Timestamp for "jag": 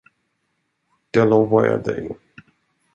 1.65-1.83